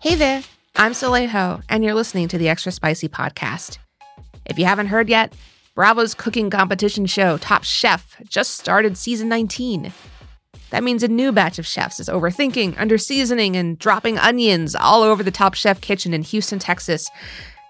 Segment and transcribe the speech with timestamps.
[0.00, 0.44] Hey there,
[0.76, 3.78] I'm Soleil and you're listening to the Extra Spicy Podcast.
[4.44, 5.32] If you haven't heard yet,
[5.74, 9.92] Bravo's cooking competition show, Top Chef, just started season 19.
[10.70, 15.24] That means a new batch of chefs is overthinking, underseasoning, and dropping onions all over
[15.24, 17.10] the Top Chef kitchen in Houston, Texas,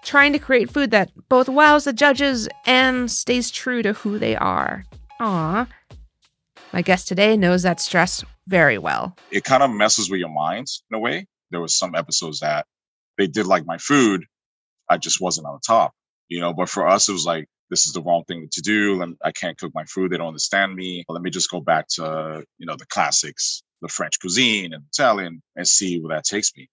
[0.03, 4.35] trying to create food that both wows the judges and stays true to who they
[4.35, 4.85] are.
[5.19, 5.67] Aww.
[6.73, 9.17] My guest today knows that stress very well.
[9.31, 12.65] It kind of messes with your minds in a way there was some episodes that
[13.17, 14.25] they did like my food.
[14.89, 15.93] I just wasn't on top,
[16.29, 19.01] you know, but for us, it was like, this is the wrong thing to do.
[19.01, 20.11] And I can't cook my food.
[20.11, 21.05] They don't understand me.
[21.07, 25.41] Let me just go back to, you know, the classics, the French cuisine and Italian
[25.55, 26.67] and see where that takes me.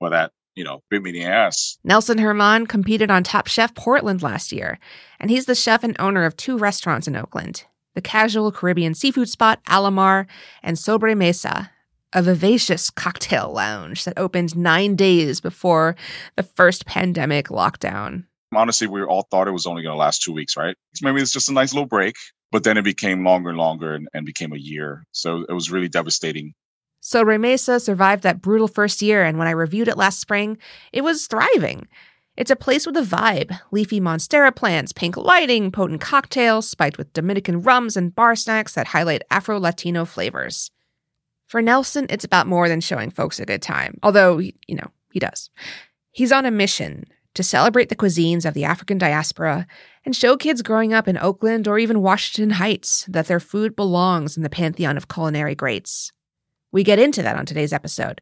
[0.00, 1.78] Well, that, you know, bit me in the ass.
[1.82, 4.78] Nelson German competed on Top Chef Portland last year,
[5.18, 9.28] and he's the chef and owner of two restaurants in Oakland the casual Caribbean seafood
[9.28, 10.26] spot Alamar
[10.62, 11.72] and Sobre Mesa,
[12.12, 15.96] a vivacious cocktail lounge that opened nine days before
[16.36, 18.24] the first pandemic lockdown.
[18.54, 20.74] Honestly, we all thought it was only going to last two weeks, right?
[21.02, 22.16] Maybe it's just a nice little break,
[22.50, 25.04] but then it became longer and longer and, and became a year.
[25.12, 26.54] So it was really devastating.
[27.00, 30.58] Sobre Mesa survived that brutal first year, and when I reviewed it last spring,
[30.92, 31.86] it was thriving.
[32.36, 37.12] It's a place with a vibe leafy monstera plants, pink lighting, potent cocktails spiked with
[37.12, 40.70] Dominican rums, and bar snacks that highlight Afro Latino flavors.
[41.48, 45.18] For Nelson, it's about more than showing folks a good time, although, you know, he
[45.18, 45.48] does.
[46.10, 49.66] He's on a mission to celebrate the cuisines of the African diaspora
[50.04, 54.36] and show kids growing up in Oakland or even Washington Heights that their food belongs
[54.36, 56.12] in the pantheon of culinary greats.
[56.70, 58.20] We get into that on today's episode,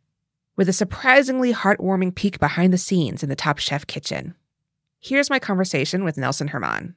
[0.54, 4.36] with a surprisingly heartwarming peek behind the scenes in the Top Chef kitchen.
[5.00, 6.94] Here's my conversation with Nelson German.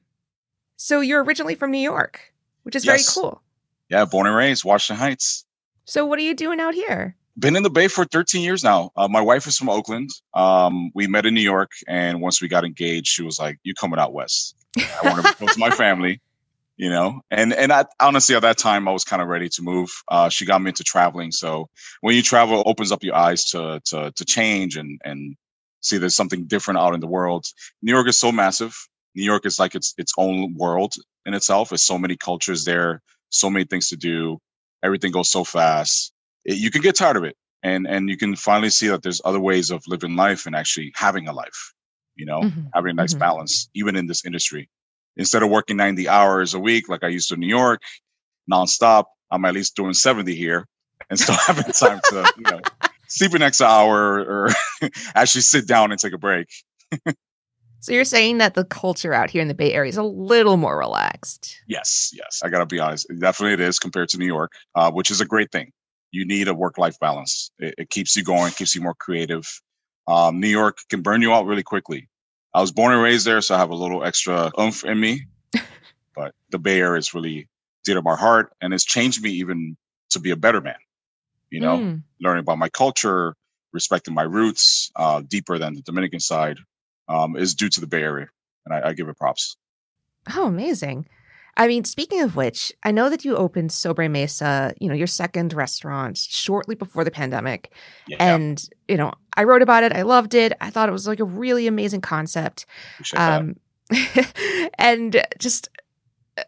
[0.75, 2.33] So you're originally from New York,
[2.63, 3.15] which is yes.
[3.15, 3.41] very cool.
[3.89, 5.45] Yeah, born and raised, Washington Heights.
[5.89, 7.15] So, what are you doing out here?
[7.39, 8.91] Been in the Bay for 13 years now.
[8.95, 10.11] Uh, my wife is from Oakland.
[10.35, 13.73] Um, we met in New York, and once we got engaged, she was like, "You
[13.73, 14.55] coming out west?
[14.77, 16.21] I want to be close to my family."
[16.77, 19.63] You know, and and I, honestly, at that time, I was kind of ready to
[19.63, 19.89] move.
[20.07, 21.69] Uh, she got me into traveling, so
[22.01, 25.35] when you travel, it opens up your eyes to to to change and and
[25.81, 27.47] see there's something different out in the world.
[27.81, 28.77] New York is so massive.
[29.15, 30.93] New York is like its its own world
[31.25, 31.69] in itself.
[31.69, 34.39] There's so many cultures there, so many things to do
[34.83, 36.13] everything goes so fast.
[36.45, 37.35] It, you can get tired of it.
[37.61, 40.93] And, and you can finally see that there's other ways of living life and actually
[40.95, 41.73] having a life,
[42.15, 42.67] you know, mm-hmm.
[42.73, 43.19] having a nice mm-hmm.
[43.19, 44.69] balance, even in this industry.
[45.17, 47.81] Instead of working 90 hours a week, like I used to in New York,
[48.49, 50.65] nonstop, I'm at least doing 70 here
[51.09, 52.61] and still having time to, you know,
[53.09, 54.49] sleep an extra hour or
[55.15, 56.47] actually sit down and take a break.
[57.81, 60.57] So you're saying that the culture out here in the Bay Area is a little
[60.57, 61.61] more relaxed.
[61.67, 62.41] Yes, yes.
[62.43, 63.07] I got to be honest.
[63.19, 65.71] Definitely it is compared to New York, uh, which is a great thing.
[66.11, 67.51] You need a work life balance.
[67.59, 69.47] It, it, keeps you going, keeps you more creative.
[70.07, 72.09] Um, New York can burn you out really quickly.
[72.53, 75.27] I was born and raised there, so I have a little extra oomph in me.
[76.15, 77.47] but the Bay Area is really
[77.85, 79.77] dear to my heart, and it's changed me even
[80.09, 80.75] to be a better man.
[81.51, 82.03] You know, mm.
[82.19, 83.35] learning about my culture,
[83.71, 86.57] respecting my roots, uh, deeper than the Dominican side
[87.09, 88.27] um, is due to the Bay Area,
[88.65, 89.57] and I, I give it props.
[90.35, 91.07] Oh, amazing!
[91.59, 95.07] I mean, speaking of which, I know that you opened Sobre Mesa, you know, your
[95.07, 97.73] second restaurant shortly before the pandemic.
[98.07, 98.15] Yeah.
[98.19, 99.91] And, you know, I wrote about it.
[99.91, 100.53] I loved it.
[100.61, 102.65] I thought it was like a really amazing concept.
[103.13, 103.57] Um,
[104.79, 105.67] and just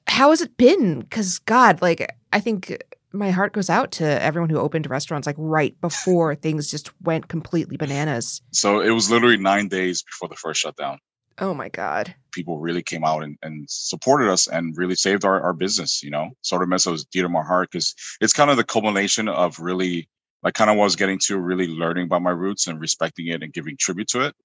[0.08, 1.02] how has it been?
[1.02, 2.82] Because, God, like, I think
[3.14, 7.28] my heart goes out to everyone who opened restaurants like right before things just went
[7.28, 8.42] completely bananas.
[8.52, 11.00] So it was literally nine days before the first shutdown.
[11.38, 12.14] Oh my God.
[12.32, 16.12] People really came out and, and supported us and really saved our, our business, you
[16.12, 16.30] know.
[16.42, 20.08] Sobre Mesa was dear to my heart because it's kind of the culmination of really
[20.44, 23.54] like kind of was getting to really learning about my roots and respecting it and
[23.54, 24.36] giving tribute to it.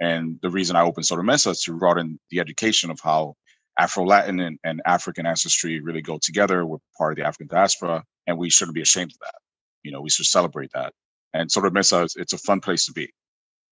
[0.00, 3.36] And the reason I opened Sobre Mesa is to broaden the education of how
[3.78, 6.64] Afro Latin and, and, African ancestry really go together.
[6.64, 9.34] We're part of the African diaspora, and we shouldn't be ashamed of that.
[9.82, 10.92] You know, we should celebrate that.
[11.32, 13.12] And sort Sobre Mesa, it's a fun place to be.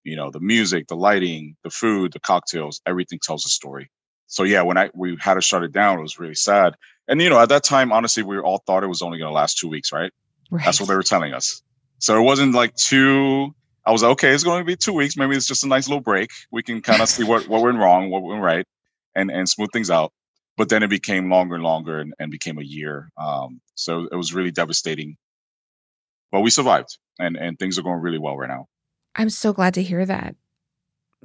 [0.04, 3.88] You know, the music, the lighting, the food, the cocktails, everything tells a story.
[4.26, 6.74] So yeah, when I we had to shut it down, it was really sad.
[7.06, 9.34] And you know, at that time, honestly, we all thought it was only going to
[9.34, 10.10] last two weeks, right?
[10.50, 10.64] right?
[10.64, 11.62] That's what they were telling us.
[11.98, 13.54] So it wasn't like two.
[13.84, 15.16] I was like, okay, it's going to be two weeks.
[15.16, 16.30] Maybe it's just a nice little break.
[16.50, 18.66] We can kind of see what what went wrong, what went right,
[19.14, 20.12] and and smooth things out.
[20.56, 23.08] But then it became longer and longer, and, and became a year.
[23.16, 25.16] Um, so it was really devastating.
[26.30, 28.66] But we survived, and and things are going really well right now.
[29.14, 30.34] I'm so glad to hear that.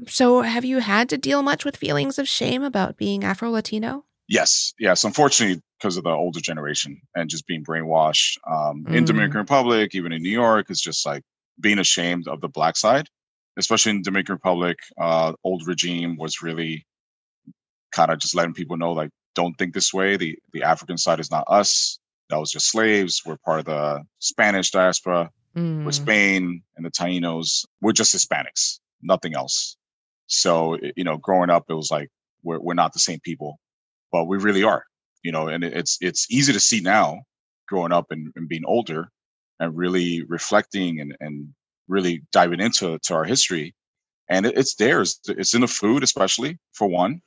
[0.07, 4.05] So, have you had to deal much with feelings of shame about being Afro Latino?
[4.27, 5.03] Yes, yes.
[5.05, 8.95] Unfortunately, because of the older generation and just being brainwashed um, Mm.
[8.95, 11.23] in Dominican Republic, even in New York, it's just like
[11.59, 13.07] being ashamed of the black side,
[13.57, 14.77] especially in Dominican Republic.
[14.99, 16.85] Uh, old regime was really
[17.97, 20.17] kind of just letting people know, like, don't think this way.
[20.17, 21.99] The the African side is not us.
[22.29, 23.21] That was just slaves.
[23.25, 25.31] We're part of the Spanish diaspora.
[25.55, 25.83] Mm.
[25.85, 27.65] We're Spain and the Tainos.
[27.81, 29.77] We're just Hispanics, nothing else.
[30.27, 32.09] So you know, growing up, it was like
[32.43, 33.59] we're we're not the same people,
[34.11, 34.83] but we really are.
[35.23, 37.23] You know, and it's it's easy to see now,
[37.67, 39.09] growing up and, and being older,
[39.59, 41.53] and really reflecting and and
[41.87, 43.73] really diving into to our history,
[44.29, 45.01] and it, it's there.
[45.01, 47.21] It's, it's in the food, especially for one.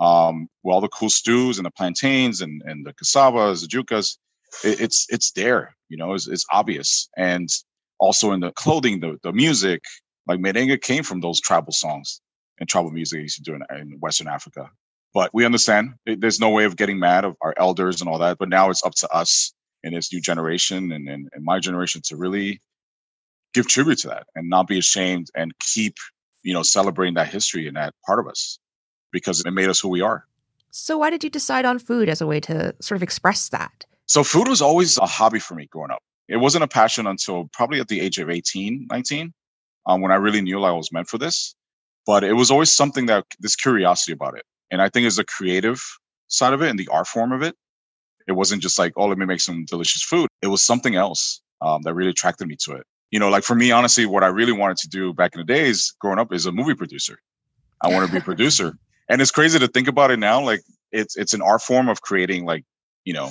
[0.00, 4.18] Um, with all the cool stews and the plantains and and the cassavas, the yucas,
[4.64, 5.76] it, it's it's there.
[5.90, 7.48] You know, it's, it's obvious, and
[7.98, 9.82] also in the clothing, the the music.
[10.26, 12.20] Like merengue came from those tribal songs
[12.60, 14.70] and tribal music they used to do in, in Western Africa.
[15.14, 18.18] But we understand it- there's no way of getting mad of our elders and all
[18.18, 18.38] that.
[18.38, 19.52] But now it's up to us
[19.82, 22.60] in this new generation and, and, and my generation to really
[23.54, 25.96] give tribute to that and not be ashamed and keep,
[26.42, 28.58] you know, celebrating that history and that part of us
[29.12, 30.26] because it made us who we are.
[30.70, 33.86] So, why did you decide on food as a way to sort of express that?
[34.10, 36.02] So food was always a hobby for me growing up.
[36.28, 39.32] It wasn't a passion until probably at the age of 18, 19,
[39.86, 41.54] um, when I really knew I was meant for this.
[42.06, 44.42] But it was always something that this curiosity about it.
[44.68, 45.80] And I think it's the creative
[46.26, 47.54] side of it and the art form of it.
[48.26, 50.28] It wasn't just like, oh, let me make some delicious food.
[50.42, 52.86] It was something else um, that really attracted me to it.
[53.12, 55.44] You know, like for me, honestly, what I really wanted to do back in the
[55.44, 57.20] days growing up is a movie producer.
[57.80, 58.74] I want to be a producer.
[59.10, 60.40] And it's crazy to think about it now.
[60.40, 60.62] Like
[60.92, 62.64] it's it's an art form of creating like,
[63.04, 63.30] you know,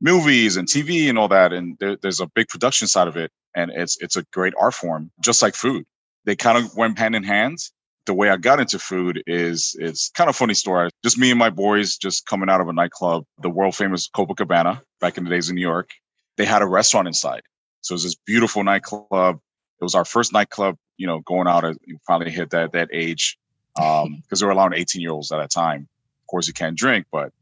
[0.00, 1.52] movies and TV and all that.
[1.52, 4.72] And there, there's a big production side of it, and it's it's a great art
[4.72, 5.84] form, just like food.
[6.24, 7.58] They kind of went hand in hand.
[8.06, 10.88] The way I got into food is it's kind of funny story.
[11.04, 14.80] Just me and my boys just coming out of a nightclub, the world famous Copacabana
[15.02, 15.90] back in the days in New York.
[16.38, 17.42] They had a restaurant inside,
[17.82, 19.38] so it was this beautiful nightclub.
[19.80, 22.88] It was our first nightclub, you know, going out uh, we finally hit that that
[22.90, 23.36] age
[24.22, 25.88] because they were allowing 18 year olds at that time.
[26.22, 27.32] Of course, you can't drink, but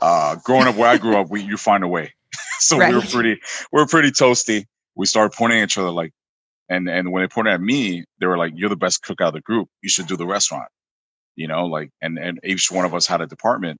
[0.00, 2.12] uh, growing up where I grew up, we you find a way.
[2.58, 3.40] so we were pretty
[3.72, 4.66] we were pretty toasty.
[4.94, 6.12] We started pointing at each other like,
[6.68, 9.28] and and when they pointed at me, they were like, "You're the best cook out
[9.28, 9.68] of the group.
[9.82, 10.68] You should do the restaurant."
[11.36, 13.78] You know, like, and and each one of us had a department.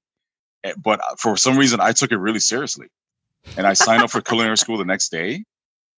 [0.65, 2.89] Eh, But for some reason, I took it really seriously,
[3.57, 5.45] and I signed up for culinary school the next day,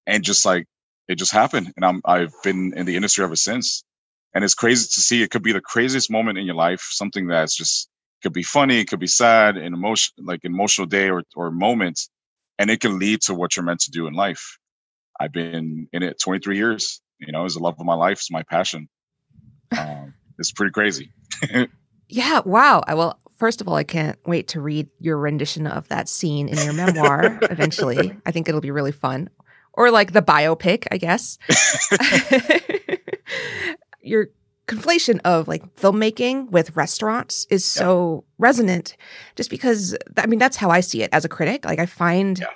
[0.07, 0.67] and just like
[1.09, 3.85] it just happened, and I'm I've been in the industry ever since.
[4.35, 5.23] And it's crazy to see.
[5.23, 7.89] It could be the craziest moment in your life, something that's just
[8.23, 11.51] could be funny, it could be sad, an emotion like an emotional day or or
[11.51, 12.01] moment,
[12.59, 14.59] and it can lead to what you're meant to do in life.
[15.21, 17.01] I've been in it 23 years.
[17.19, 18.19] You know, it's the love of my life.
[18.19, 18.89] It's my passion.
[19.77, 21.13] Um, it's pretty crazy.
[22.11, 22.83] Yeah, wow.
[22.87, 26.49] I will first of all, I can't wait to read your rendition of that scene
[26.49, 28.17] in your memoir eventually.
[28.27, 29.31] I think it'll be really fun.
[29.75, 31.39] Or like the biopic, I guess.
[34.01, 34.29] your
[34.67, 38.97] conflation of like filmmaking with restaurants is so resonant
[39.35, 41.65] just because I mean that's how I see it as a critic.
[41.65, 42.47] Like I find Yeah.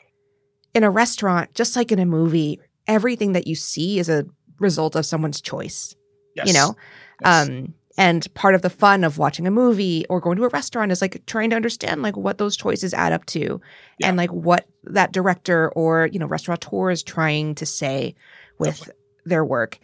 [0.74, 4.26] in a restaurant, just like in a movie, everything that you see is a
[4.58, 5.94] result of someone's choice.
[6.36, 6.46] Yes.
[6.48, 6.76] You know?
[7.24, 7.48] Yes.
[7.48, 10.92] Um, and part of the fun of watching a movie or going to a restaurant
[10.92, 13.60] is like trying to understand like what those choices add up to
[13.98, 14.08] Yeah.
[14.08, 18.14] and like what that director or, you know, restaurateur is trying to say
[18.58, 18.94] with Definitely.
[19.26, 19.78] their work.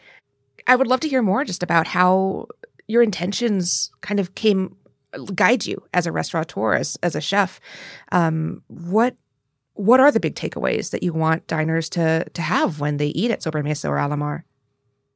[0.69, 2.47] I would love to hear more just about how
[2.87, 4.77] your intentions kind of came
[5.35, 7.61] guide you as a restaurateur, as, as a chef.
[8.13, 9.17] Um, what
[9.75, 13.31] what are the big takeaways that you want diners to to have when they eat
[13.31, 14.45] at Sobremesa or Alamar?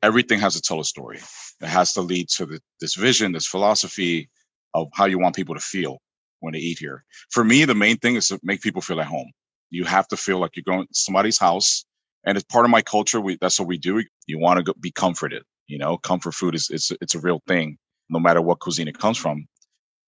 [0.03, 1.21] everything has to tell a story.
[1.61, 4.29] It has to lead to the, this vision, this philosophy
[4.75, 5.99] of how you want people to feel
[6.41, 7.05] when they eat here.
[7.31, 9.31] For me, the main thing is to make people feel at home.
[9.71, 11.85] You have to feel like you're going to somebody's house,
[12.25, 13.21] and it's part of my culture.
[13.21, 14.03] We that's what we do.
[14.27, 15.43] You want to go, be comforted.
[15.67, 17.79] You know, comfort food is it's it's a real thing,
[18.11, 19.47] no matter what cuisine it comes from.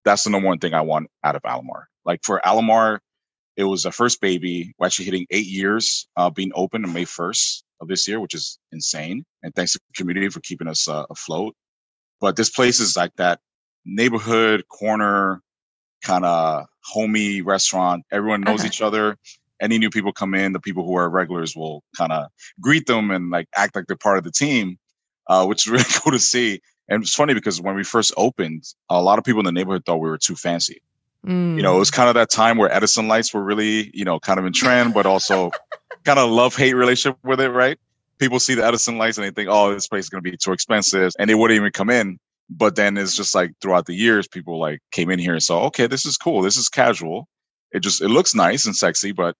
[0.04, 1.84] That's the number one thing I want out of Alamar.
[2.04, 2.98] Like for Alamar,
[3.56, 4.74] it was a first baby.
[4.78, 8.34] We're actually hitting eight years uh, being open on May 1st of this year, which
[8.34, 9.24] is insane.
[9.42, 11.54] And thanks to the community for keeping us uh, afloat.
[12.20, 13.40] But this place is like that
[13.86, 15.40] neighborhood corner
[16.02, 18.04] kind of homey restaurant.
[18.12, 18.66] Everyone knows Uh-huh.
[18.68, 19.16] each other.
[19.60, 22.26] Any new people come in, the people who are regulars will kind of
[22.60, 24.78] greet them and like act like they're part of the team,
[25.28, 26.60] uh, which is really cool to see.
[26.88, 29.84] And it's funny because when we first opened, a lot of people in the neighborhood
[29.84, 30.82] thought we were too fancy.
[31.26, 31.56] Mm.
[31.56, 31.94] You know, it was mm.
[31.94, 34.92] kind of that time where Edison lights were really, you know, kind of in trend,
[34.92, 35.50] but also
[36.04, 37.78] kind of love hate relationship with it, right?
[38.18, 40.36] People see the Edison lights and they think, oh, this place is going to be
[40.36, 42.18] too expensive, and they wouldn't even come in.
[42.50, 45.64] But then it's just like throughout the years, people like came in here and saw,
[45.64, 46.42] okay, this is cool.
[46.42, 47.26] This is casual.
[47.74, 49.34] It just it looks nice and sexy, but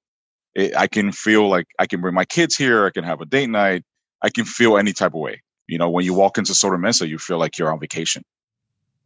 [0.55, 2.85] it, I can feel like I can bring my kids here.
[2.85, 3.85] I can have a date night.
[4.21, 5.43] I can feel any type of way.
[5.69, 8.23] You know, when you walk into Sobre Mesa, you feel like you're on vacation.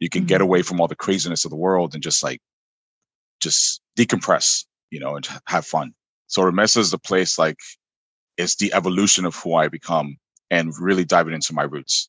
[0.01, 0.29] You can mm-hmm.
[0.29, 2.41] get away from all the craziness of the world and just like
[3.41, 5.93] just decompress, you know, and have fun.
[6.27, 7.59] Sobre Mesa is the place like
[8.39, 10.17] it's the evolution of who I become
[10.51, 12.09] and really diving into my roots.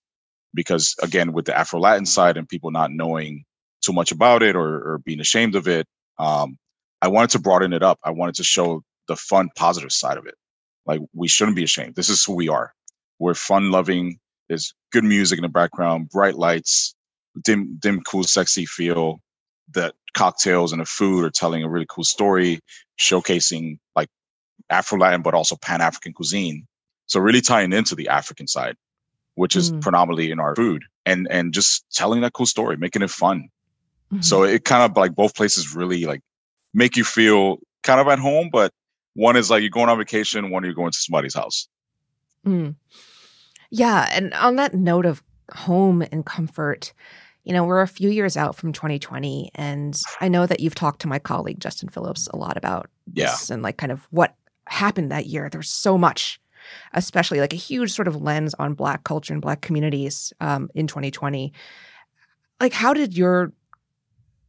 [0.54, 3.44] Because again, with the Afro Latin side and people not knowing
[3.82, 5.86] too much about it or, or being ashamed of it,
[6.18, 6.58] um,
[7.02, 8.00] I wanted to broaden it up.
[8.04, 10.36] I wanted to show the fun, positive side of it.
[10.86, 11.96] Like we shouldn't be ashamed.
[11.96, 12.74] This is who we are.
[13.20, 14.20] We're fun loving.
[14.48, 16.96] There's good music in the background, bright lights,
[17.44, 19.20] dim, dim, cool, sexy feel.
[19.74, 22.60] That cocktails and the food are telling a really cool story,
[23.00, 24.10] showcasing like
[24.72, 26.66] Afro Latin, but also Pan African cuisine.
[27.06, 28.76] So really tying into the African side,
[29.36, 29.82] which is mm.
[29.82, 33.50] predominantly in our food, and and just telling that cool story, making it fun.
[34.12, 34.22] Mm-hmm.
[34.22, 36.22] So it kind of like both places really like
[36.74, 38.72] make you feel kind of at home, but
[39.14, 41.68] one is like you're going on vacation, one you're going to somebody's house.
[42.46, 42.76] Mm.
[43.72, 44.08] Yeah.
[44.12, 45.22] And on that note of
[45.54, 46.94] home and comfort,
[47.44, 49.52] you know, we're a few years out from 2020.
[49.56, 53.26] And I know that you've talked to my colleague, Justin Phillips, a lot about yeah.
[53.26, 54.36] this and like kind of what
[54.68, 55.50] happened that year.
[55.50, 56.40] There's so much,
[56.94, 60.86] especially like a huge sort of lens on Black culture and Black communities um, in
[60.86, 61.52] 2020.
[62.62, 63.52] Like, how did your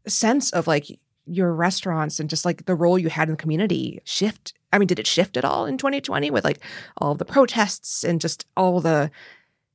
[0.06, 4.00] sense of like your restaurants and just like the role you had in the community
[4.04, 4.54] shift?
[4.72, 6.60] I mean, did it shift at all in 2020 with like
[6.98, 9.10] all the protests and just all the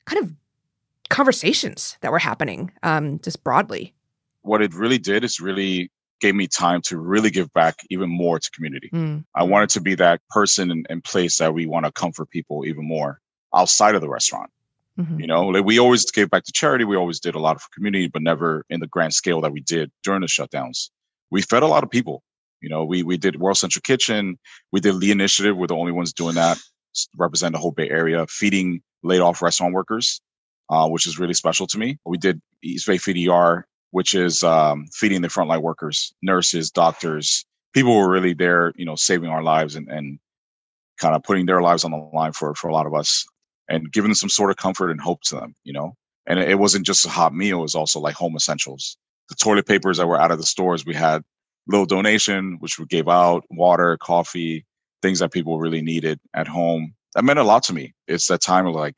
[0.06, 0.34] kind of
[1.10, 3.94] conversations that were happening um, just broadly?
[4.42, 8.40] What it really did is really gave me time to really give back even more
[8.40, 8.90] to community.
[8.94, 9.26] Mm.
[9.36, 12.66] I wanted to be that person and, and place that we want to comfort people
[12.66, 13.20] even more
[13.54, 14.50] outside of the restaurant.
[15.00, 15.20] Mm-hmm.
[15.20, 16.86] You know, like we always gave back to charity.
[16.86, 19.60] We always did a lot for community, but never in the grand scale that we
[19.60, 20.90] did during the shutdowns
[21.32, 22.24] we fed a lot of people.
[22.62, 24.38] You know, we we did World Central Kitchen,
[24.72, 25.56] we did the Initiative.
[25.56, 26.58] We're the only ones doing that,
[27.18, 30.22] represent the whole Bay Area, feeding laid off restaurant workers,
[30.70, 32.00] uh, which is really special to me.
[32.06, 37.46] We did East Bay Feed ER, which is um, feeding the frontline workers, nurses, doctors,
[37.76, 40.18] people were really there, you know, saving our lives and, and
[40.98, 43.26] kind of putting their lives on the line for for a lot of us
[43.70, 45.94] and giving them some sort of comfort and hope to them, you know.
[46.26, 48.98] And it wasn't just a hot meal; it was also like home essentials
[49.30, 51.24] the toilet papers that were out of the stores, we had
[51.68, 54.66] little donation, which we gave out, water, coffee,
[55.02, 56.94] things that people really needed at home.
[57.16, 57.94] That meant a lot to me.
[58.08, 58.98] It's that time of like,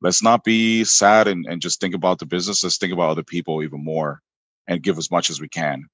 [0.00, 2.62] let's not be sad and, and just think about the business.
[2.62, 4.20] Let's think about other people even more
[4.66, 5.86] and give as much as we can.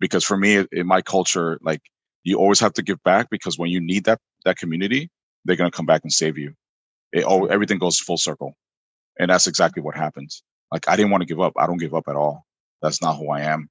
[0.00, 1.80] Because for me, in my culture, like
[2.22, 5.10] you always have to give back because when you need that, that community,
[5.44, 6.54] they're going to come back and save you.
[7.12, 8.54] It, oh, everything goes full circle.
[9.18, 10.42] And that's exactly what happens.
[10.72, 11.52] Like I didn't want to give up.
[11.56, 12.43] I don't give up at all.
[12.84, 13.70] That's not who I am.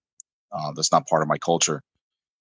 [0.51, 1.81] Uh, that's not part of my culture,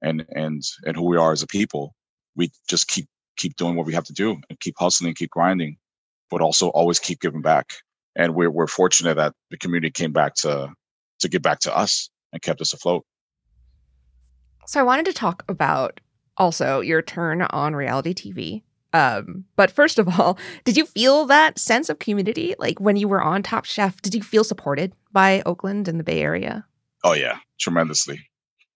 [0.01, 1.95] and and and who we are as a people.
[2.35, 5.77] We just keep keep doing what we have to do and keep hustling, keep grinding,
[6.31, 7.75] but also always keep giving back.
[8.17, 10.73] And we're we're fortunate that the community came back to
[11.21, 13.05] to give back to us and kept us afloat.
[14.67, 16.01] So I wanted to talk about
[16.39, 18.63] also your turn on reality TV.
[18.93, 22.55] Um, but first of all, did you feel that sense of community?
[22.59, 26.05] Like when you were on Top Chef, did you feel supported by Oakland and the
[26.05, 26.67] Bay Area?
[27.05, 28.21] Oh yeah, tremendously,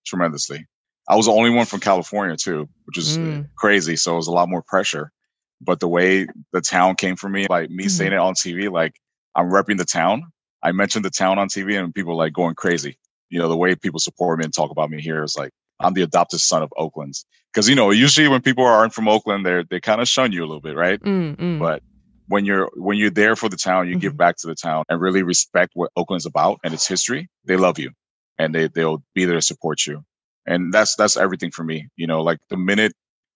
[0.04, 0.66] tremendously.
[1.08, 3.49] I was the only one from California too, which is mm.
[3.56, 3.96] crazy.
[3.96, 5.12] So it was a lot more pressure.
[5.61, 7.88] But the way the town came for me, like me mm-hmm.
[7.88, 9.00] saying it on TV, like
[9.35, 10.32] I'm repping the town.
[10.62, 12.99] I mentioned the town on TV and people like going crazy.
[13.30, 15.95] You know, the way people support me and talk about me here is like I'm
[15.95, 17.25] the adopted son of Oakland's.
[17.52, 20.40] Because you know, usually when people aren't from Oakland, they're they kind of shun you
[20.40, 21.00] a little bit, right?
[21.00, 21.59] Mm-hmm.
[21.59, 21.83] But
[22.28, 24.00] when you're when you're there for the town, you mm-hmm.
[24.00, 27.28] give back to the town and really respect what Oakland's about and its history.
[27.45, 27.92] They love you,
[28.38, 30.04] and they they'll be there to support you.
[30.47, 31.88] And that's that's everything for me.
[31.97, 32.92] You know, like the minute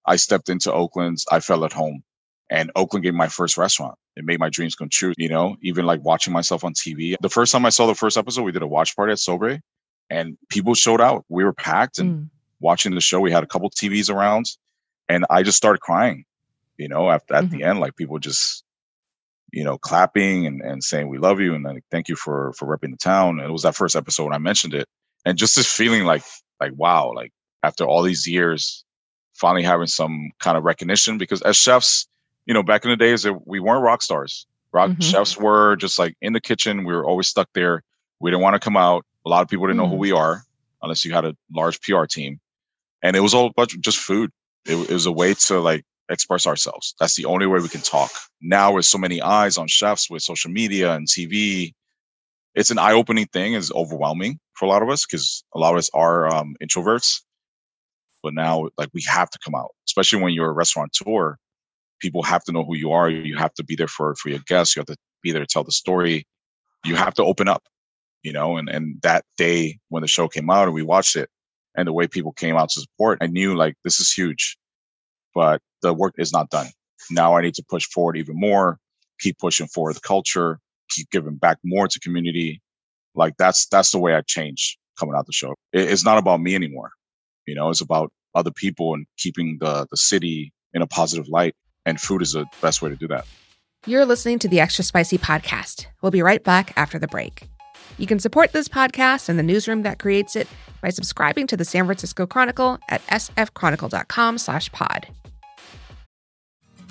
[0.06, 2.02] I stepped into Oakland's, I felt at home.
[2.52, 3.94] And Oakland gave me my first restaurant.
[4.16, 5.14] It made my dreams come true.
[5.16, 7.14] You know, even like watching myself on TV.
[7.20, 9.60] The first time I saw the first episode, we did a watch party at Sobre,
[10.10, 11.24] and people showed out.
[11.28, 12.28] We were packed and mm.
[12.60, 13.20] watching the show.
[13.20, 14.46] We had a couple TVs around,
[15.08, 16.24] and I just started crying.
[16.76, 17.56] You know, after at mm-hmm.
[17.56, 18.64] the end, like people just
[19.52, 22.66] you know, clapping and, and saying we love you and then thank you for for
[22.66, 23.40] repping the town.
[23.40, 24.86] And it was that first episode when I mentioned it.
[25.24, 26.22] And just this feeling like
[26.60, 28.84] like wow, like after all these years,
[29.34, 32.06] finally having some kind of recognition because as chefs,
[32.46, 34.46] you know, back in the days, we weren't rock stars.
[34.72, 35.00] Rock mm-hmm.
[35.00, 36.84] chefs were just like in the kitchen.
[36.84, 37.82] We were always stuck there.
[38.20, 39.04] We didn't want to come out.
[39.26, 39.84] A lot of people didn't mm.
[39.84, 40.00] know who mm.
[40.00, 40.42] we are
[40.82, 42.40] unless you had a large PR team.
[43.02, 44.30] And it was all about just food.
[44.66, 46.94] It, it was a way to like express ourselves.
[47.00, 48.10] That's the only way we can talk.
[48.40, 51.72] Now with so many eyes on chefs with social media and TV,
[52.54, 53.54] it's an eye-opening thing.
[53.54, 57.20] It's overwhelming for a lot of us because a lot of us are um, introverts.
[58.22, 61.36] But now, like, we have to come out, especially when you're a restaurateur.
[62.00, 63.08] People have to know who you are.
[63.08, 64.74] You have to be there for for your guests.
[64.74, 66.26] You have to be there to tell the story.
[66.84, 67.62] You have to open up,
[68.22, 68.56] you know.
[68.56, 71.28] And and that day when the show came out and we watched it,
[71.74, 74.56] and the way people came out to support, I knew like this is huge.
[75.34, 76.66] But the work is not done.
[77.10, 78.78] Now I need to push forward even more,
[79.20, 80.58] keep pushing forward the culture,
[80.90, 82.60] keep giving back more to community.
[83.14, 85.54] Like that's that's the way I change coming out the show.
[85.72, 86.90] it's not about me anymore.
[87.46, 91.54] You know, it's about other people and keeping the the city in a positive light.
[91.86, 93.26] And food is the best way to do that.
[93.86, 95.86] You're listening to the Extra Spicy podcast.
[96.02, 97.48] We'll be right back after the break.
[97.98, 100.48] You can support this podcast and the newsroom that creates it
[100.80, 105.08] by subscribing to the San Francisco Chronicle at sfchronicle.com slash pod.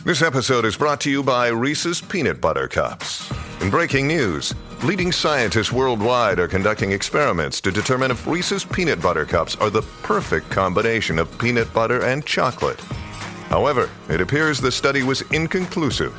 [0.06, 3.29] This episode is brought to you by Reese's Peanut Butter Cups.
[3.62, 9.25] In breaking news, leading scientists worldwide are conducting experiments to determine if Reese's Peanut Butter
[9.25, 12.79] Cups are the perfect combination of peanut butter and chocolate.
[13.50, 16.15] However, it appears the study was inconclusive,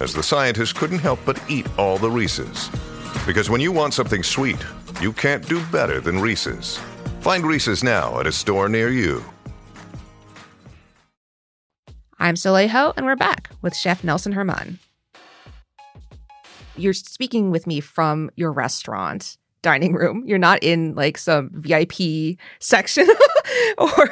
[0.00, 2.70] as the scientists couldn't help but eat all the Reese's.
[3.26, 4.62] Because when you want something sweet,
[5.00, 6.78] you can't do better than Reese's.
[7.20, 9.24] Find Reese's now at a store near you.
[12.18, 14.78] I'm Soleil and we're back with Chef Nelson German.
[16.76, 20.22] You're speaking with me from your restaurant dining room.
[20.26, 23.08] You're not in like some VIP section
[23.78, 24.10] or,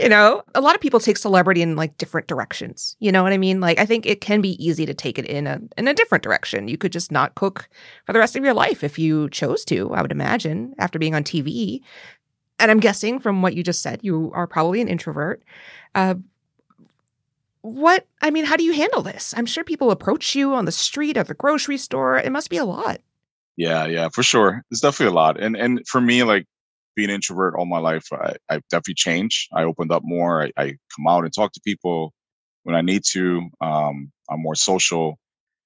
[0.00, 2.96] you know, a lot of people take celebrity in like different directions.
[2.98, 3.60] You know what I mean?
[3.60, 6.24] Like, I think it can be easy to take it in a, in a different
[6.24, 6.66] direction.
[6.66, 7.68] You could just not cook
[8.06, 11.14] for the rest of your life if you chose to, I would imagine, after being
[11.14, 11.82] on TV.
[12.58, 15.42] And I'm guessing from what you just said, you are probably an introvert.
[15.94, 16.14] Uh,
[17.62, 20.72] what i mean how do you handle this i'm sure people approach you on the
[20.72, 23.00] street or the grocery store it must be a lot
[23.58, 26.46] yeah yeah for sure it's definitely a lot and and for me like
[26.96, 30.52] being an introvert all my life i i definitely changed i opened up more I,
[30.56, 30.64] I
[30.96, 32.14] come out and talk to people
[32.62, 35.18] when i need to um i'm more social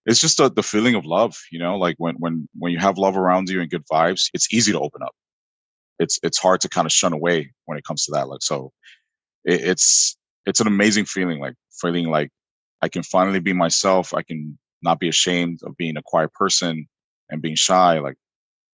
[0.07, 2.99] it's just a, the feeling of love you know like when when when you have
[2.99, 5.15] love around you and good vibes it's easy to open up
[5.99, 8.73] it's it's hard to kind of shun away when it comes to that like so
[9.45, 12.31] it, it's it's an amazing feeling like feeling like
[12.83, 14.13] I can finally be myself.
[14.13, 16.89] I can not be ashamed of being a quiet person
[17.33, 17.99] and being shy.
[17.99, 18.17] Like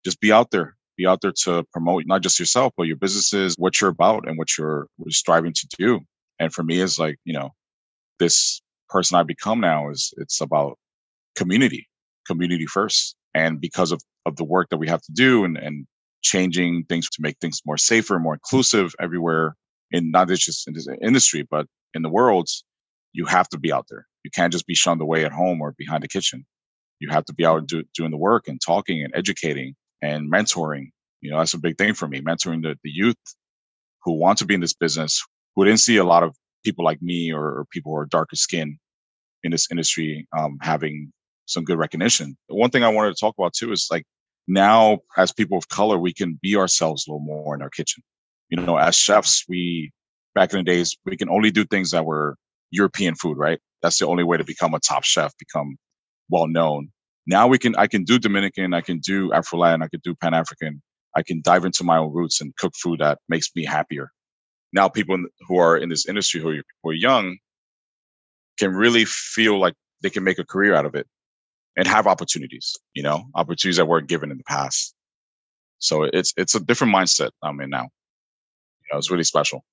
[0.04, 3.54] just be out there, be out there to promote not just yourself, but your businesses,
[3.56, 6.00] what you're about and what you're, what you're striving to do.
[6.38, 7.50] And for me, it's like, you know,
[8.18, 10.78] this person I become now is it's about
[11.36, 11.88] community,
[12.26, 13.16] community first.
[13.34, 15.86] And because of, of the work that we have to do and, and
[16.22, 19.54] changing things to make things more safer, more inclusive everywhere
[19.90, 22.48] in not just in this industry, but in the world,
[23.12, 24.06] you have to be out there.
[24.24, 26.44] You can't just be shunned away at home or behind the kitchen.
[27.00, 30.90] You have to be out do, doing the work and talking and educating and mentoring.
[31.20, 33.16] You know, that's a big thing for me, mentoring the, the youth
[34.04, 37.02] who want to be in this business, who didn't see a lot of people like
[37.02, 38.78] me or, or people who are darker skin
[39.42, 41.12] in this industry um, having
[41.46, 42.36] some good recognition.
[42.48, 44.04] One thing I wanted to talk about too is like
[44.46, 48.02] now as people of color, we can be ourselves a little more in our kitchen.
[48.48, 49.92] You know, as chefs, we
[50.34, 52.36] back in the days, we can only do things that were
[52.70, 53.58] European food, right?
[53.82, 55.76] That's the only way to become a top chef, become
[56.28, 56.90] well known.
[57.26, 60.14] Now we can, I can do Dominican, I can do Afro Latin, I can do
[60.14, 60.82] Pan African.
[61.16, 64.12] I can dive into my own roots and cook food that makes me happier.
[64.72, 67.38] Now people who are in this industry who are, who are young
[68.58, 71.06] can really feel like they can make a career out of it
[71.76, 74.94] and have opportunities, you know, opportunities that weren't given in the past.
[75.78, 77.84] So it's, it's a different mindset I'm in now.
[77.84, 79.64] You know, it's really special.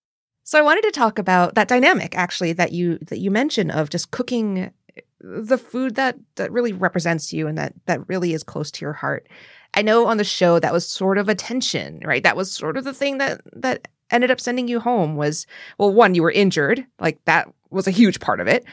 [0.44, 3.90] So I wanted to talk about that dynamic actually that you that you mentioned of
[3.90, 4.72] just cooking
[5.20, 8.94] the food that that really represents you and that that really is close to your
[8.94, 9.28] heart.
[9.74, 12.24] I know on the show that was sort of a tension, right?
[12.24, 15.94] That was sort of the thing that that ended up sending you home was well
[15.94, 18.66] one you were injured, like that was a huge part of it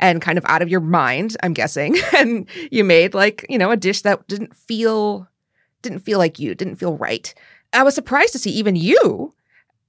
[0.00, 1.96] and kind of out of your mind, I'm guessing.
[2.16, 5.28] and you made like, you know, a dish that didn't feel
[5.82, 7.32] didn't feel like you, didn't feel right.
[7.72, 9.32] I was surprised to see even you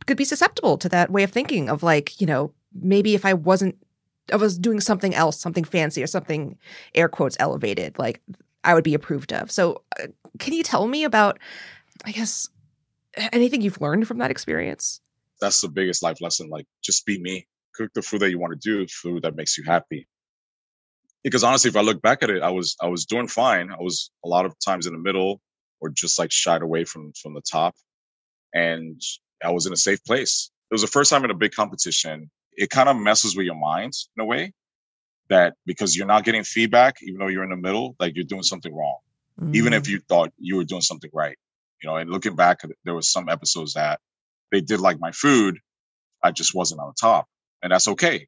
[0.06, 3.34] could be susceptible to that way of thinking of like, you know, maybe if I
[3.34, 3.76] wasn't
[4.32, 6.58] I was doing something else, something fancy or something
[6.96, 8.22] air quotes elevated, like
[8.64, 9.52] I would be approved of.
[9.52, 10.08] So, uh,
[10.40, 11.40] can you tell me about
[12.06, 12.50] I guess
[13.34, 15.02] anything you've learned from that experience?
[15.42, 16.50] that's the biggest life lesson.
[16.50, 17.48] Like just be me.
[17.76, 20.08] Cook the food that you want to do, food that makes you happy.
[21.24, 23.72] Because honestly, if I look back at it, I was I was doing fine.
[23.72, 25.42] I was a lot of times in the middle
[25.82, 27.76] or just like shied away from from the top.
[28.54, 29.02] And
[29.44, 30.52] I was in a safe place.
[30.70, 32.30] It was the first time in a big competition.
[32.58, 34.54] It kind of messes with your mind in a way
[35.30, 38.44] that because you're not getting feedback, even though you're in the middle, like you're doing
[38.44, 38.98] something wrong,
[39.40, 39.56] mm.
[39.56, 39.90] even if mm.
[39.90, 41.38] you thought you were doing something right.
[41.82, 44.00] You know, and looking back, there was some episodes that
[44.52, 45.58] they did like my food.
[46.22, 47.28] I just wasn't on top
[47.64, 48.28] and that's okay.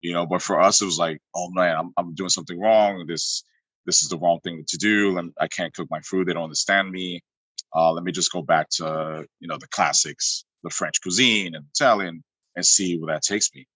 [0.00, 3.06] You know, but for us, it was like, oh man, I'm, I'm doing something wrong.
[3.06, 3.44] This,
[3.86, 5.18] this is the wrong thing to do.
[5.18, 6.26] And I can't cook my food.
[6.26, 7.20] They don't understand me.
[7.74, 11.66] Uh, let me just go back to, you know, the classics, the French cuisine and
[11.74, 12.24] Italian
[12.56, 13.66] and see where that takes me.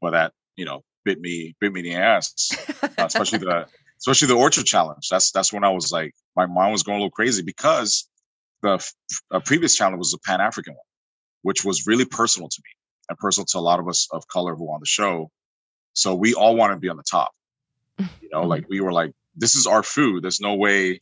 [0.00, 3.66] Well, that, you know, bit me, bit me in the ass, uh, especially the,
[3.98, 5.08] especially the orchard challenge.
[5.10, 8.08] That's, that's when I was like, my mind was going a little crazy because
[8.62, 10.84] the f- previous challenge was a Pan African one,
[11.42, 12.70] which was really personal to me
[13.08, 15.30] and personal to a lot of us of color who are on the show.
[15.92, 17.30] So we all want to be on the top.
[17.98, 20.24] You know, like we were like, this is our food.
[20.24, 21.00] There's no way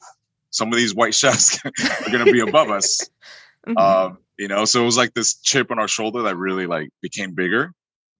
[0.50, 3.08] some of these white chefs are going to be above us.
[3.64, 3.78] Mm-hmm.
[3.78, 6.88] Um, you know, so it was like this chip on our shoulder that really like
[7.00, 7.72] became bigger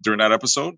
[0.02, 0.74] during that episode.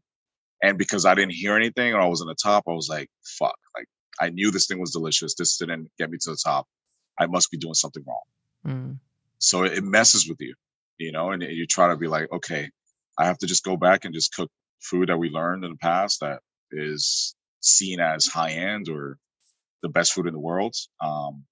[0.63, 3.09] And because I didn't hear anything and I was on the top, I was like,
[3.39, 3.87] fuck, like
[4.21, 5.35] I knew this thing was delicious.
[5.35, 6.67] This didn't get me to the top.
[7.19, 8.23] I must be doing something wrong.
[8.67, 8.99] Mm.
[9.39, 10.55] So it messes with you,
[10.99, 12.71] you know, and you try to be like, okay,
[13.19, 15.79] I have to just go back and just cook food that we learned in the
[15.79, 19.19] past that is seen as high end or
[19.83, 20.75] the best food in the world.
[21.01, 21.45] Um,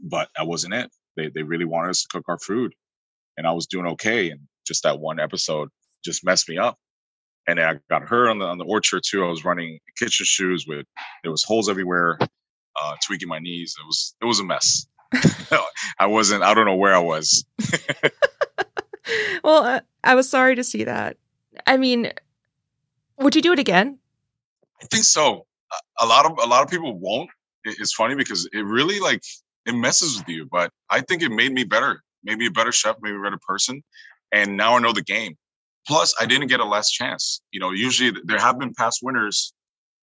[0.00, 0.90] but that wasn't it.
[1.16, 2.74] They they really wanted us to cook our food,
[3.36, 4.30] and I was doing okay.
[4.30, 5.68] And just that one episode
[6.04, 6.78] just messed me up.
[7.46, 9.24] And I got hurt on the on the orchard too.
[9.24, 10.86] I was running kitchen shoes with
[11.22, 13.74] there was holes everywhere, uh, tweaking my knees.
[13.78, 14.86] It was it was a mess.
[15.98, 16.42] I wasn't.
[16.42, 17.44] I don't know where I was.
[19.44, 21.16] well, uh, I was sorry to see that.
[21.66, 22.12] I mean,
[23.18, 23.98] would you do it again?
[24.82, 25.46] I think so.
[26.00, 27.30] A lot of a lot of people won't.
[27.64, 29.22] It's funny because it really like
[29.66, 32.96] it messes with you, but I think it made me better, maybe a better chef,
[33.00, 33.82] maybe a better person,
[34.32, 35.36] and now I know the game.
[35.86, 37.42] Plus, I didn't get a last chance.
[37.50, 39.52] You know, usually there have been past winners,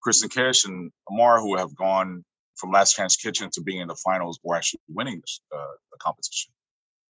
[0.01, 2.23] Kristen Kish and Amar, who have gone
[2.57, 5.97] from Last Chance Kitchen to being in the finals or actually winning the, uh, the
[5.99, 6.51] competition.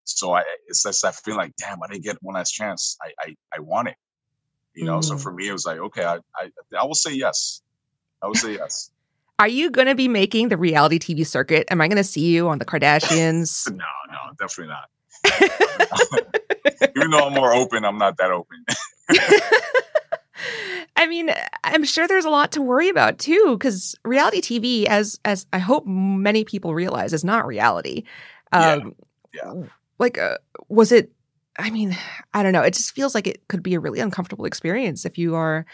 [0.03, 2.97] So I, it's just I feel like, damn, I didn't get one last chance.
[3.01, 3.95] I, I, I want it,
[4.75, 4.99] you know.
[4.99, 5.03] Mm.
[5.03, 7.61] So for me, it was like, okay, I, I, I will say yes.
[8.21, 8.91] I will say yes.
[9.39, 11.65] Are you going to be making the reality TV circuit?
[11.71, 13.71] Am I going to see you on the Kardashians?
[13.71, 14.89] no, no, definitely not.
[16.95, 18.65] Even though I'm more open, I'm not that open.
[20.97, 21.31] I mean,
[21.63, 25.59] I'm sure there's a lot to worry about too, because reality TV, as as I
[25.59, 28.03] hope many people realize, is not reality.
[28.51, 28.95] Um,
[29.33, 29.53] yeah.
[29.53, 29.63] yeah
[29.99, 31.11] like uh, was it
[31.59, 31.95] I mean,
[32.33, 32.61] I don't know.
[32.61, 35.65] It just feels like it could be a really uncomfortable experience if you are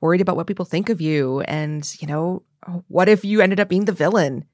[0.00, 1.42] worried about what people think of you.
[1.42, 2.42] And, you know,
[2.88, 4.44] what if you ended up being the villain?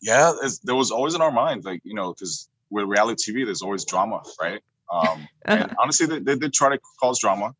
[0.00, 3.62] Yeah, there was always in our minds, like, you know, because with reality TV, there's
[3.62, 4.60] always drama, right?
[4.92, 5.28] Um.
[5.44, 7.54] And honestly, they, they, did try to cause drama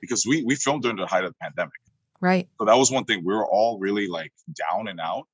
[0.00, 1.72] because we, we filmed during the height of the pandemic.
[2.20, 2.48] Right.
[2.58, 3.22] So that was one thing.
[3.24, 4.32] We were all really like
[4.70, 5.24] down and out.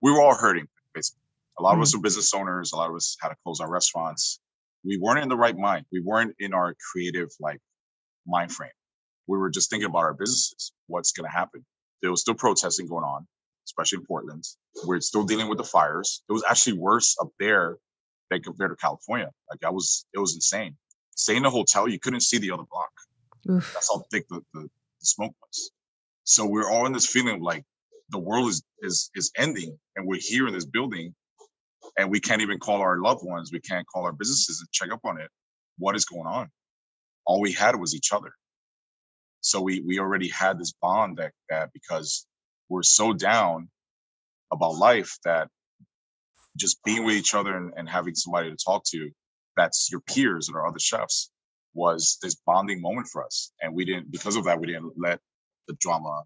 [0.00, 1.20] We were all hurting, basically.
[1.58, 1.78] A lot mm-hmm.
[1.78, 1.98] of us mm-hmm.
[1.98, 2.72] were business owners.
[2.72, 4.40] A lot of us had to close our restaurants.
[4.84, 5.86] We weren't in the right mind.
[5.92, 7.60] We weren't in our creative like
[8.26, 8.70] mind frame.
[9.26, 10.72] We were just thinking about our businesses.
[10.86, 11.64] What's going to happen?
[12.02, 13.26] There was still protesting going on,
[13.66, 14.44] especially in Portland.
[14.84, 16.22] We're still dealing with the fires.
[16.28, 17.78] It was actually worse up there
[18.30, 19.30] than compared to California.
[19.50, 20.76] Like I was, it was insane.
[21.14, 22.90] Stay in a hotel, you couldn't see the other block.
[23.50, 23.72] Oof.
[23.72, 25.70] That's how thick the, the, the smoke was.
[26.24, 27.64] So we're all in this feeling of like
[28.10, 31.14] the world is is is ending, and we're here in this building
[31.96, 34.92] and we can't even call our loved ones we can't call our businesses and check
[34.92, 35.28] up on it
[35.78, 36.48] what is going on
[37.26, 38.32] all we had was each other
[39.46, 42.26] so we we already had this bond that that because
[42.68, 43.68] we're so down
[44.52, 45.48] about life that
[46.56, 49.10] just being with each other and, and having somebody to talk to
[49.56, 51.30] that's your peers and our other chefs
[51.74, 55.20] was this bonding moment for us and we didn't because of that we didn't let
[55.68, 56.22] the drama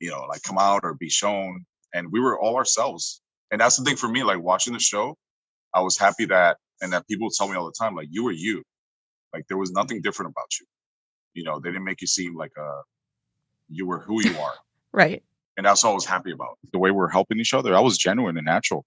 [0.00, 3.76] you know like come out or be shown and we were all ourselves and that's
[3.76, 5.14] the thing for me, like watching the show,
[5.74, 8.32] I was happy that, and that people tell me all the time, like, you were
[8.32, 8.62] you.
[9.34, 10.66] Like, there was nothing different about you.
[11.34, 12.82] You know, they didn't make you seem like a,
[13.68, 14.54] you were who you are.
[14.92, 15.22] right.
[15.56, 16.58] And that's all I was happy about.
[16.72, 18.84] The way we're helping each other, I was genuine and natural.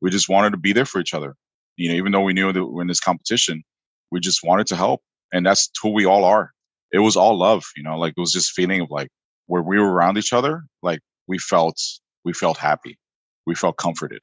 [0.00, 1.36] We just wanted to be there for each other.
[1.76, 3.62] You know, even though we knew that we're in this competition,
[4.10, 5.02] we just wanted to help.
[5.32, 6.52] And that's who we all are.
[6.92, 9.08] It was all love, you know, like it was just feeling of like
[9.46, 11.80] where we were around each other, like we felt,
[12.24, 12.98] we felt happy
[13.46, 14.22] we felt comforted.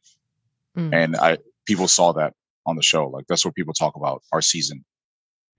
[0.78, 0.94] Mm.
[0.94, 2.34] And I people saw that
[2.66, 3.08] on the show.
[3.08, 4.84] Like that's what people talk about our season.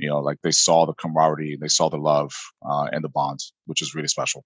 [0.01, 2.33] You know, like they saw the camaraderie, they saw the love
[2.69, 4.45] uh, and the bonds, which is really special.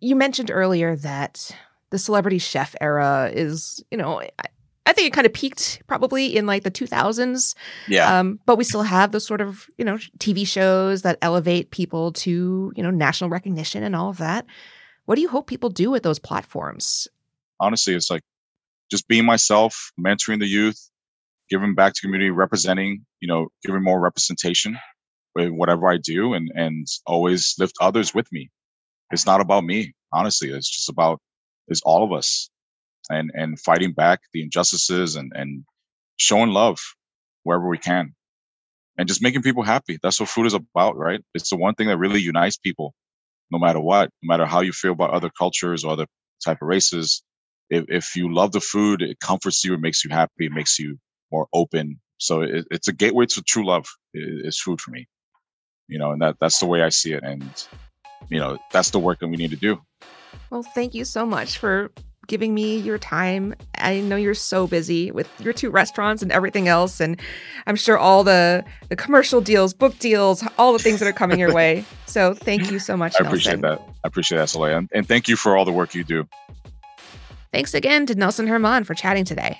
[0.00, 1.50] You mentioned earlier that
[1.90, 4.30] the celebrity chef era is, you know, I,
[4.86, 7.54] I think it kind of peaked probably in like the 2000s.
[7.86, 8.18] Yeah.
[8.18, 12.12] Um, but we still have those sort of, you know, TV shows that elevate people
[12.14, 14.46] to, you know, national recognition and all of that.
[15.04, 17.06] What do you hope people do with those platforms?
[17.60, 18.22] Honestly, it's like
[18.90, 20.90] just being myself, mentoring the youth,
[21.50, 24.78] giving back to community, representing, you know, giving more representation
[25.34, 28.50] with whatever I do and, and always lift others with me.
[29.10, 29.94] It's not about me.
[30.12, 31.20] Honestly, it's just about,
[31.68, 32.50] it's all of us
[33.10, 35.64] and, and fighting back the injustices and, and
[36.16, 36.78] showing love
[37.44, 38.14] wherever we can
[38.98, 39.98] and just making people happy.
[40.02, 41.20] That's what food is about, right?
[41.34, 42.94] It's the one thing that really unites people
[43.50, 46.06] no matter what, no matter how you feel about other cultures or other
[46.44, 47.22] type of races.
[47.70, 50.78] If, if you love the food, it comforts you, it makes you happy, it makes
[50.78, 50.98] you
[51.30, 52.00] more open.
[52.18, 55.08] So it, it's a gateway to true love It's food for me,
[55.86, 57.22] you know, and that, that's the way I see it.
[57.22, 57.48] And,
[58.28, 59.80] you know, that's the work that we need to do.
[60.50, 61.90] Well, thank you so much for
[62.28, 63.54] giving me your time.
[63.76, 67.20] I know you're so busy with your two restaurants and everything else, and
[67.66, 71.40] I'm sure all the the commercial deals, book deals, all the things that are coming
[71.40, 71.84] your way.
[72.08, 73.20] So thank you so much.
[73.20, 73.84] I appreciate Nelson.
[73.84, 73.94] that.
[74.02, 76.26] I appreciate that, Soleil, and, and thank you for all the work you do.
[77.52, 79.58] Thanks again to Nelson German for chatting today.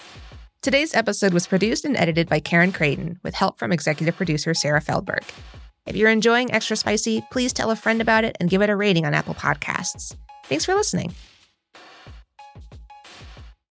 [0.69, 4.83] Today's episode was produced and edited by Karen Creighton with help from executive producer Sarah
[4.83, 5.23] Feldberg.
[5.87, 8.77] If you're enjoying Extra Spicy, please tell a friend about it and give it a
[8.77, 10.15] rating on Apple Podcasts.
[10.45, 11.15] Thanks for listening.